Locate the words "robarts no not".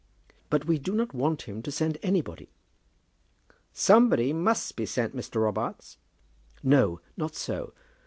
5.43-7.35